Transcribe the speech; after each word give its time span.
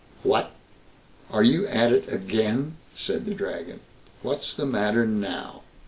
"What! 0.23 0.49
Are 1.29 1.43
you 1.43 1.67
at 1.67 1.91
it 1.93 2.11
again?" 2.11 2.77
said 2.95 3.25
the 3.25 3.35
Dragon. 3.35 3.81
"What's 4.23 4.55
the 4.55 4.65
matter 4.65 5.05
now?" 5.05 5.61